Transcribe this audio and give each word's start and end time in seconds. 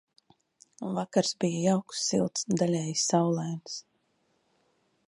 Vakars 0.95 1.33
bija 1.45 1.59
jauks, 1.67 2.01
silts, 2.07 2.49
daļēji 2.63 2.97
saulains. 3.07 3.79